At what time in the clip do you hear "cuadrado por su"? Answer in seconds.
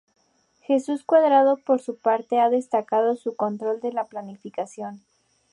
1.03-1.95